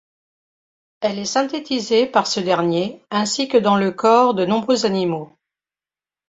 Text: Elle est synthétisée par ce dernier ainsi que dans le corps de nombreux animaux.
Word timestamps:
Elle 1.01 1.19
est 1.19 1.25
synthétisée 1.25 2.07
par 2.07 2.25
ce 2.25 2.39
dernier 2.39 3.03
ainsi 3.11 3.47
que 3.47 3.57
dans 3.57 3.75
le 3.75 3.91
corps 3.91 4.33
de 4.33 4.45
nombreux 4.47 4.87
animaux. 4.87 5.37